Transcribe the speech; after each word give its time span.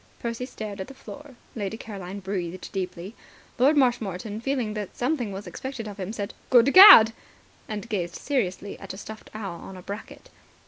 Percy 0.19 0.47
stared 0.47 0.81
at 0.81 0.87
the 0.87 0.95
floor. 0.95 1.35
Lady 1.55 1.77
Caroline 1.77 2.21
breathed 2.21 2.71
deeply. 2.71 3.13
Lord 3.59 3.77
Marshmoreton, 3.77 4.41
feeling 4.41 4.73
that 4.73 4.97
something 4.97 5.31
was 5.31 5.45
expected 5.45 5.87
of 5.87 5.99
him, 5.99 6.11
said 6.11 6.33
"Good 6.49 6.73
Gad!" 6.73 7.13
and 7.67 7.87
gazed 7.87 8.15
seriously 8.15 8.79
at 8.79 8.95
a 8.95 8.97
stuffed 8.97 9.29
owl 9.35 9.59
on 9.61 9.77
a 9.77 9.83
bracket. 9.83 10.31